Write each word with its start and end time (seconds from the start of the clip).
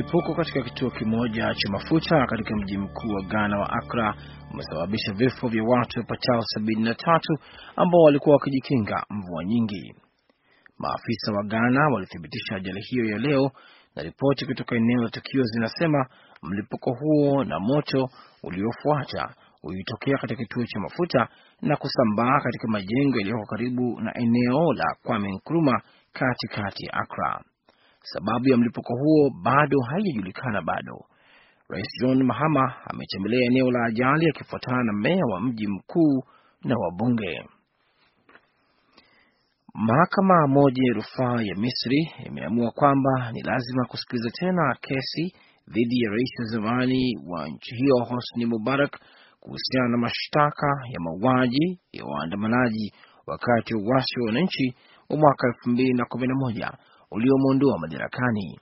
Mlipuko 0.00 0.34
katika 0.34 0.62
kituo 0.62 0.90
kimoja 0.90 1.54
cha 1.54 1.72
mafuta 1.72 2.26
katika 2.26 2.56
mji 2.56 2.78
mkuu 2.78 3.08
wa 3.08 3.22
Ghana 3.22 3.58
wa 3.58 3.70
Accra 3.72 4.14
umesababisha 4.52 5.12
vifo 5.12 5.48
vya 5.48 5.62
watu 5.64 5.98
wapatao 6.00 6.40
sabini 6.42 6.82
na 6.82 6.94
tatu 6.94 7.38
ambao 7.76 8.00
walikuwa 8.00 8.36
wakijikinga 8.36 9.04
mvua 9.10 9.44
nyingi. 9.44 9.94
Maafisa 10.78 11.32
wa 11.32 11.42
Ghana 11.44 11.88
walithibitisha 11.94 12.56
ajali 12.56 12.80
hiyo 12.80 13.04
ya 13.04 13.18
leo, 13.18 13.50
na 13.96 14.02
ripoti 14.02 14.46
kutoka 14.46 14.76
eneo 14.76 15.02
la 15.02 15.08
tukio 15.10 15.42
zinasema 15.42 16.06
mlipuko 16.42 16.92
huo 17.00 17.44
na 17.44 17.60
moto 17.60 18.08
uliofuata 18.42 19.34
ulitokea 19.62 20.18
katika 20.18 20.42
kituo 20.42 20.64
cha 20.66 20.80
mafuta 20.80 21.28
na 21.62 21.76
kusambaa 21.76 22.40
katika 22.40 22.68
majengo 22.68 23.18
yaliyoko 23.18 23.46
karibu 23.46 24.00
na 24.00 24.12
eneo 24.18 24.72
la 24.72 24.96
Kwame 25.02 25.32
Nkrumah 25.32 25.82
katikati 26.12 26.86
ya 26.86 26.92
Accra. 26.92 27.44
Sababu 28.02 28.48
ya 28.48 28.56
mlipuko 28.56 28.94
huo 28.96 29.30
bado 29.42 29.80
haijajulikana. 29.80 30.62
Bado 30.62 31.04
Rais 31.68 31.86
John 32.00 32.22
Mahama 32.22 32.74
ametembelea 32.86 33.40
eneo 33.46 33.70
la 33.70 33.84
ajali 33.84 34.28
akifuatana 34.28 34.82
na 34.84 34.92
meya 34.92 35.24
wa 35.32 35.40
mji 35.40 35.66
mkuu 35.66 36.22
na 36.64 36.76
wabunge. 36.78 37.42
Mahakama 39.74 40.46
moja 40.46 40.82
ya 40.88 40.94
rufaa 40.94 41.42
ya 41.42 41.54
Misri 41.56 42.10
imeamua 42.26 42.70
kwamba 42.70 43.32
ni 43.32 43.42
lazima 43.42 43.84
kusikiliza 43.86 44.30
tena 44.30 44.76
kesi 44.80 45.34
dhidi 45.68 46.02
ya 46.02 46.10
rais 46.10 46.30
wa 46.38 46.44
zamani 46.44 47.16
wa 47.26 47.48
nchi 47.48 47.74
hiyo 47.74 47.96
Hosni 47.96 48.46
Mubarak 48.46 49.00
kuhusiana 49.40 49.88
na 49.88 49.96
mashtaka 49.96 50.66
ya 50.92 51.00
mauaji 51.00 51.80
ya 51.92 52.04
waandamanaji 52.04 52.92
wakati 53.26 53.74
wa 53.74 53.80
uasi 53.82 54.20
wa 54.20 54.26
wananchi 54.26 54.74
wa 55.08 55.16
mwaka 55.16 55.46
elfu 55.48 55.70
mbili 55.70 55.92
na 55.92 56.04
kumi 56.04 56.26
na 56.26 56.34
moja 56.34 56.72
uliomwondoa 57.10 57.78
madarakani. 57.78 58.60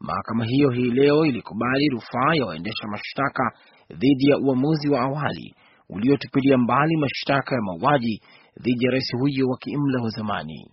Mahakama 0.00 0.44
hiyo 0.44 0.70
hii 0.70 0.90
leo 0.90 1.26
ilikubali 1.26 1.88
rufaa 1.88 2.34
ya 2.34 2.46
waendesha 2.46 2.86
mashtaka 2.88 3.52
dhidi 3.90 4.26
ya 4.30 4.38
uamuzi 4.38 4.88
wa 4.88 5.00
awali 5.00 5.54
uliotupilia 5.88 6.58
mbali 6.58 6.96
mashtaka 6.96 7.54
ya 7.54 7.60
mauaji 7.62 8.22
dhidi 8.60 8.84
ya 8.84 8.90
rais 8.90 9.12
huyo 9.20 9.46
wa 9.48 9.58
kiimla 9.58 10.02
wa 10.02 10.08
zamani. 10.10 10.70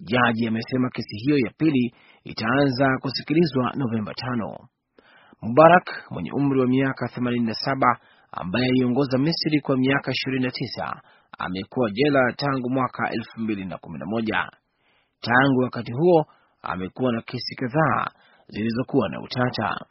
Jaji 0.00 0.46
amesema 0.46 0.90
kesi 0.90 1.16
hiyo 1.16 1.38
ya 1.38 1.52
pili 1.58 1.94
itaanza 2.24 2.98
kusikilizwa 3.00 3.72
Novemba 3.76 4.14
tano. 4.14 4.56
Mubarak 5.42 6.04
mwenye 6.10 6.30
umri 6.32 6.60
wa 6.60 6.66
miaka 6.66 7.06
87 7.06 7.96
ambaye 8.32 8.66
aliongoza 8.66 9.18
Misri 9.18 9.60
kwa 9.60 9.76
miaka 9.76 10.10
29 10.10 11.00
amekuwa 11.38 11.90
jela 11.90 12.32
tangu 12.36 12.70
mwaka 12.70 13.10
2011. 13.38 14.48
Tangu 15.20 15.60
wakati 15.60 15.92
huo 15.92 16.26
amekuwa 16.62 17.12
na 17.12 17.22
kesi 17.22 17.54
kadhaa 17.56 18.06
zilizokuwa 18.48 19.08
na 19.08 19.20
utata. 19.20 19.86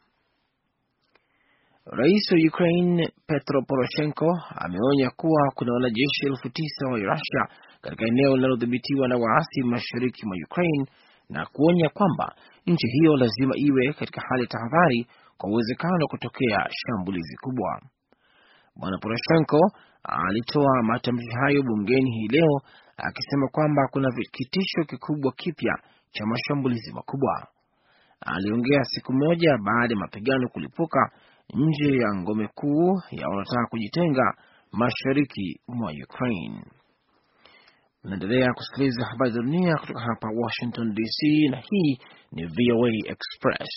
Rais 1.86 2.32
wa 2.32 2.38
Ukraine 2.48 3.10
Petro 3.28 3.62
Poroshenko 3.62 4.40
ameonya 4.56 5.10
kuwa 5.10 5.52
kuna 5.56 5.74
wanajeshi 5.74 6.26
elfu 6.26 6.50
tisa 6.50 6.86
wa 6.88 6.98
Rusia 6.98 7.48
katika 7.82 8.06
eneo 8.06 8.36
linalodhibitiwa 8.36 9.08
na 9.08 9.18
waasi 9.18 9.64
mashariki 9.64 10.26
mwa 10.26 10.38
Ukraine 10.46 10.86
na 11.30 11.46
kuonya 11.46 11.90
kwamba 11.90 12.36
nchi 12.66 12.88
hiyo 12.88 13.18
lazima 13.18 13.54
iwe 13.58 13.94
katika 13.94 14.22
hali 14.30 14.42
ya 14.42 14.48
tahadhari 14.48 15.08
kwa 15.38 15.50
uwezekano 15.50 15.94
wa 16.02 16.08
kutokea 16.08 16.68
shambulizi 16.70 17.38
kubwa. 17.42 17.82
Bwana 18.76 18.98
Poroshenko 18.98 19.60
alitoa 20.04 20.84
matamshi 20.84 21.30
hayo 21.42 21.64
bungeni 21.64 22.12
hii 22.12 22.28
leo 22.28 22.62
akisema 22.98 23.48
kwamba 23.48 23.88
kuna 23.92 24.10
kitisho 24.32 24.84
kikubwa 24.88 25.32
kipya 25.32 25.74
cha 26.12 26.26
mashambulizi 26.26 26.92
makubwa. 26.94 27.48
Aliongea 28.22 28.84
siku 28.84 29.14
moja 29.14 29.58
baada 29.58 29.94
ya 29.94 30.00
mapigano 30.00 30.48
kulipuka 30.50 31.12
nje 31.54 31.98
ya 31.98 32.16
ngome 32.16 32.48
kuu 32.48 33.02
ya 33.12 33.28
wanaotaka 33.28 33.68
kujitenga 33.70 34.34
mashariki 34.72 35.60
mwa 35.68 35.92
Ukraine. 36.04 36.64
naendelea 38.04 38.54
kusikiliza 38.54 39.06
habari 39.06 39.32
za 39.32 39.42
dunia 39.42 39.78
kutoka 39.78 40.00
hapa 40.00 40.28
Washington 40.44 40.94
DC, 40.94 41.50
na 41.52 41.58
hii 41.70 42.00
ni 42.32 42.46
VOA 42.46 42.90
Express. 43.06 43.70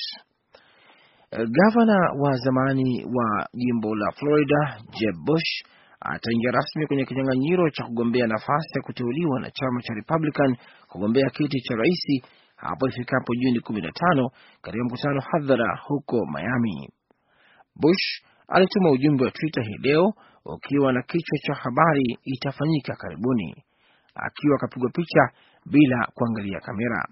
Gavana 1.31 2.13
wa 2.21 2.37
zamani 2.37 3.05
wa 3.05 3.49
jimbo 3.55 3.95
la 3.95 4.13
Florida 4.13 4.81
Jeb 4.91 5.15
Bush 5.25 5.63
ataingia 6.01 6.51
rasmi 6.51 6.87
kwenye 6.87 7.05
kinyang'anyiro 7.05 7.71
cha 7.71 7.85
kugombea 7.85 8.27
nafasi 8.27 8.69
ya 8.77 8.83
kuteuliwa 8.83 9.41
na 9.41 9.51
chama 9.51 9.83
cha 9.83 9.95
Republican 9.95 10.57
kugombea 10.89 11.31
kiti 11.31 11.61
cha 11.61 11.75
rais 11.75 12.23
hapo 12.57 12.89
ifikapo 12.89 13.35
Juni 13.35 13.59
15 13.59 14.31
katika 14.63 14.85
mkutano 14.85 15.21
hadhara 15.33 15.81
huko 15.87 16.27
Miami. 16.27 16.89
Bush 17.77 18.23
alituma 18.49 18.91
ujumbe 18.91 19.25
wa 19.25 19.31
Twitter 19.31 19.65
hii 19.65 19.79
leo 19.89 20.13
ukiwa 20.45 20.93
na 20.93 21.03
kichwa 21.03 21.39
cha 21.39 21.55
habari 21.55 22.19
itafanyika 22.25 22.97
karibuni, 22.97 23.65
akiwa 24.15 24.57
akapigwa 24.57 24.91
picha 24.91 25.29
bila 25.67 26.09
kuangalia 26.15 26.61
kamera. 26.61 27.09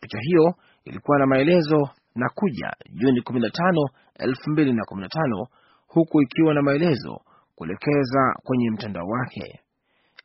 Picha 0.00 0.18
hiyo 0.20 0.54
ilikuwa 0.84 1.18
na 1.18 1.26
maelezo 1.26 1.88
na 2.14 2.28
kuja 2.34 2.70
Juni 2.92 3.20
15, 3.20 3.88
2015 4.18 5.46
huku 5.86 6.22
ikiwa 6.22 6.54
na 6.54 6.62
maelezo 6.62 7.20
kuelekeza 7.56 8.34
kwenye 8.44 8.70
mtandao 8.70 9.06
wake. 9.06 9.60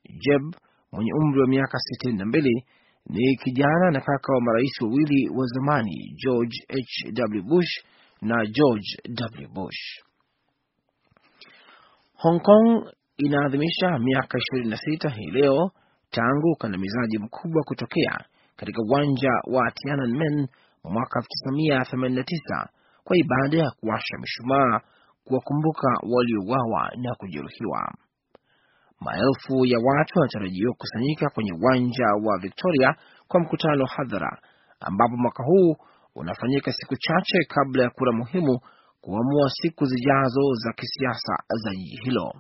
Jeb 0.10 0.56
mwenye 0.92 1.14
umri 1.14 1.42
wa 1.42 1.48
miaka 1.48 1.78
62 2.06 2.64
ni 3.10 3.36
kijana 3.38 3.92
na 3.92 4.02
kaka 4.02 4.34
wa 4.34 4.42
marais 4.42 4.82
wawili 4.82 5.30
wa 5.30 5.46
zamani 5.46 6.16
George 6.24 6.58
H.W. 6.70 7.42
Bush 7.42 7.84
na 8.22 8.46
George 8.46 8.98
W. 9.42 9.48
Bush. 9.54 10.02
Hong 12.16 12.40
Kong 12.42 12.92
inaadhimisha 13.18 14.00
miaka 14.00 14.38
26 14.38 15.10
hii 15.10 15.32
leo 15.32 15.72
tangu 16.12 16.52
ukandamizaji 16.52 17.18
mkubwa 17.18 17.64
kutokea 17.64 18.26
katika 18.56 18.82
uwanja 18.82 19.30
wa 19.44 19.72
Tiananmen 19.72 20.48
mwaka 20.84 21.20
1989 21.50 22.68
kwa 23.04 23.18
ibada 23.18 23.58
ya 23.58 23.72
kuwasha 23.72 24.18
mishumaa 24.22 24.80
kuwakumbuka 25.30 25.88
waliouawa 26.14 26.92
na 26.98 27.16
kujeruhiwa. 27.16 27.94
Maelfu 29.00 29.66
ya 29.66 29.80
watu 29.84 30.20
wanatarajiwa 30.20 30.72
kukusanyika 30.74 31.30
kwenye 31.30 31.54
uwanja 31.54 32.06
wa 32.26 32.38
Victoria 32.38 32.96
kwa 33.28 33.40
mkutano 33.40 33.86
hadhara, 33.86 34.38
ambapo 34.80 35.18
mwaka 35.18 35.44
huu 35.44 35.76
unafanyika 36.16 36.72
siku 36.72 36.96
chache 36.96 37.38
kabla 37.48 37.84
ya 37.84 37.90
kura 37.90 38.12
muhimu 38.12 38.60
kuamua 39.02 39.50
siku 39.50 39.86
zijazo 39.86 40.54
za 40.54 40.74
kisiasa 40.74 41.34
za 41.64 41.72
jiji 41.72 41.98
hilo. 42.04 42.34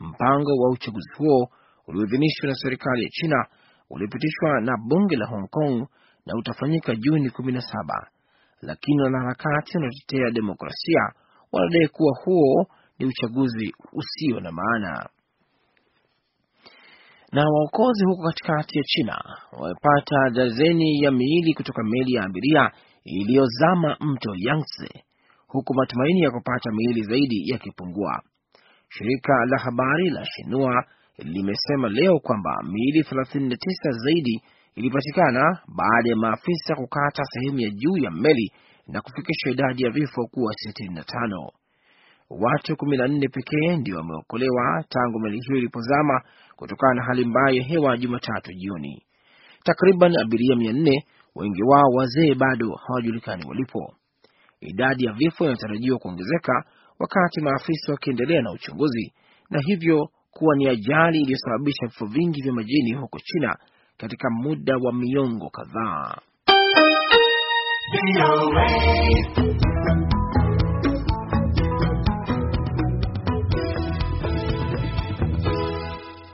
Mpango 0.00 0.52
wa 0.62 0.70
uchaguzi 0.70 1.10
huo 1.18 1.48
ulioidhinishwa 1.86 2.48
na 2.48 2.54
serikali 2.54 3.02
ya 3.02 3.08
China 3.10 3.46
ulipitishwa 3.90 4.60
na 4.60 4.72
bunge 4.88 5.16
la 5.16 5.26
Hong 5.26 5.48
Kong 5.50 5.86
na 6.26 6.34
utafanyika 6.38 6.94
Juni 6.96 7.28
17, 7.28 8.06
lakini 8.62 9.02
wanaharakati 9.02 9.76
wanaotetea 9.76 10.30
demokrasia 10.30 11.12
wanadai 11.54 11.88
kuwa 11.88 12.12
huo 12.24 12.66
ni 12.98 13.06
uchaguzi 13.06 13.74
usio 13.92 14.40
na 14.40 14.52
maana. 14.52 15.08
Na 17.32 17.42
waokozi 17.50 18.04
huko 18.04 18.22
katikati 18.22 18.78
ya 18.78 18.84
China 18.84 19.18
wamepata 19.52 20.30
dazeni 20.34 21.02
ya 21.02 21.10
miili 21.10 21.54
kutoka 21.54 21.82
meli 21.84 22.12
ya 22.12 22.24
abiria 22.24 22.70
iliyozama 23.04 23.96
mto 24.00 24.30
Yangtze, 24.36 25.04
huku 25.48 25.74
matumaini 25.74 26.20
ya 26.20 26.30
kupata 26.30 26.70
miili 26.72 27.02
zaidi 27.02 27.50
yakipungua. 27.50 28.22
Shirika 28.88 29.32
la 29.46 29.58
habari 29.58 30.10
la 30.10 30.24
Shinua 30.24 30.84
limesema 31.18 31.88
leo 31.88 32.18
kwamba 32.18 32.62
miili 32.62 33.02
39 33.02 33.56
zaidi 34.04 34.42
ilipatikana 34.74 35.58
baada 35.76 36.10
ya 36.10 36.16
maafisa 36.16 36.74
kukata 36.76 37.22
sehemu 37.24 37.60
ya 37.60 37.70
juu 37.70 37.96
ya 37.96 38.10
meli 38.10 38.52
na 38.88 39.00
kufikisha 39.00 39.50
idadi 39.50 39.82
ya 39.84 39.90
vifo 39.90 40.26
kuwa 40.26 40.52
65. 40.52 41.50
Watu 42.30 42.72
14 42.72 43.28
pekee 43.28 43.76
ndio 43.76 43.96
wameokolewa 43.96 44.84
tangu 44.88 45.18
meli 45.20 45.40
hiyo 45.40 45.58
ilipozama 45.58 46.22
kutokana 46.56 46.94
na 46.94 47.02
hali 47.04 47.24
mbaya 47.24 47.56
ya 47.56 47.62
hewa 47.64 47.96
Jumatatu 47.96 48.52
jioni. 48.52 49.02
Takriban 49.64 50.16
abiria 50.20 50.54
400, 50.56 51.02
wengi 51.34 51.62
wao 51.62 51.90
wazee, 51.96 52.34
bado 52.34 52.74
hawajulikani 52.86 53.44
walipo. 53.48 53.94
Idadi 54.60 55.04
ya 55.04 55.12
vifo 55.12 55.44
inatarajiwa 55.44 55.98
kuongezeka 55.98 56.64
wakati 56.98 57.40
maafisa 57.40 57.92
wakiendelea 57.92 58.42
na 58.42 58.52
uchunguzi, 58.52 59.12
na 59.50 59.60
hivyo 59.60 60.08
kuwa 60.30 60.56
ni 60.56 60.68
ajali 60.68 61.20
iliyosababisha 61.20 61.86
vifo 61.86 62.06
vingi 62.06 62.42
vya 62.42 62.52
majini 62.52 62.92
huko 62.94 63.18
China 63.18 63.56
katika 63.96 64.28
muda 64.30 64.74
wa 64.82 64.92
miongo 64.92 65.50
kadhaa. 65.50 66.16
away. 68.12 70.23